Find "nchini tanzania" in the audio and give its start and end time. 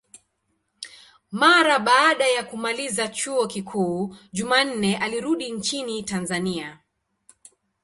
5.51-6.79